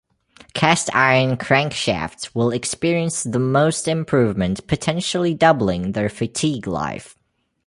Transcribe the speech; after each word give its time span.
Cast 0.55 0.89
iron 0.95 1.37
crankshafts 1.37 2.33
will 2.33 2.49
experience 2.51 3.21
the 3.21 3.37
most 3.37 3.87
improvement 3.87 4.65
potentially 4.65 5.35
doubling 5.35 5.91
their 5.91 6.09
fatigue 6.09 6.65
life. 6.65 7.15